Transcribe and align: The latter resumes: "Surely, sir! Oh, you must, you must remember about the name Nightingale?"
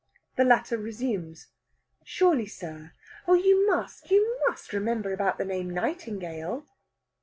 The 0.35 0.43
latter 0.43 0.79
resumes: 0.79 1.49
"Surely, 2.03 2.47
sir! 2.47 2.93
Oh, 3.27 3.35
you 3.35 3.67
must, 3.69 4.09
you 4.09 4.35
must 4.47 4.73
remember 4.73 5.13
about 5.13 5.37
the 5.37 5.45
name 5.45 5.69
Nightingale?" 5.69 6.65